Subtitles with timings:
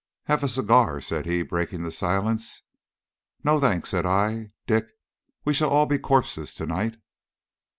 [0.23, 2.63] "Have a cigar," said he, breaking the silence.
[3.43, 4.49] "No, thanks," said I.
[4.65, 4.87] "Dick,
[5.45, 6.95] we shall be all corpses to night."